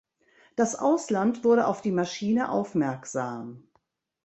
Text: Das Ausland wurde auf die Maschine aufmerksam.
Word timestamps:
Das 0.55 0.73
Ausland 0.75 1.43
wurde 1.43 1.67
auf 1.67 1.83
die 1.83 1.91
Maschine 1.91 2.49
aufmerksam. 2.49 3.67